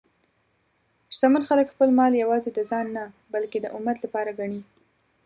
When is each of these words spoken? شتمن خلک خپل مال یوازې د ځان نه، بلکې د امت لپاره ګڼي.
شتمن 1.13 1.43
خلک 1.49 1.67
خپل 1.73 1.89
مال 1.97 2.11
یوازې 2.23 2.49
د 2.53 2.59
ځان 2.69 2.85
نه، 2.95 3.03
بلکې 3.33 3.57
د 3.61 3.65
امت 3.77 3.97
لپاره 4.05 4.31
ګڼي. 4.39 4.61